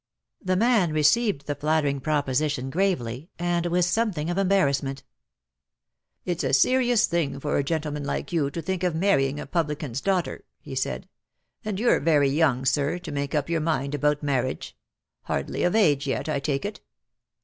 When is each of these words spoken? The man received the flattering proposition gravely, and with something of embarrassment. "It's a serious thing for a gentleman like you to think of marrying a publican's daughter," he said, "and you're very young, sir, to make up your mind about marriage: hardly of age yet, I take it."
The 0.43 0.55
man 0.55 0.93
received 0.93 1.45
the 1.45 1.53
flattering 1.53 1.99
proposition 1.99 2.71
gravely, 2.71 3.29
and 3.37 3.67
with 3.67 3.85
something 3.85 4.31
of 4.31 4.37
embarrassment. 4.39 5.03
"It's 6.25 6.43
a 6.43 6.53
serious 6.53 7.05
thing 7.05 7.39
for 7.39 7.55
a 7.57 7.63
gentleman 7.63 8.03
like 8.03 8.33
you 8.33 8.49
to 8.49 8.63
think 8.63 8.81
of 8.81 8.95
marrying 8.95 9.39
a 9.39 9.45
publican's 9.45 10.01
daughter," 10.01 10.43
he 10.59 10.73
said, 10.73 11.07
"and 11.63 11.79
you're 11.79 11.99
very 11.99 12.29
young, 12.31 12.65
sir, 12.65 12.97
to 12.97 13.11
make 13.11 13.35
up 13.35 13.47
your 13.47 13.61
mind 13.61 13.93
about 13.93 14.23
marriage: 14.23 14.75
hardly 15.25 15.61
of 15.61 15.75
age 15.75 16.07
yet, 16.07 16.27
I 16.27 16.39
take 16.39 16.65
it." 16.65 16.81